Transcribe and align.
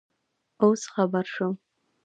اوس 0.63 0.81
خبر 0.93 1.25
شوم 1.33 1.55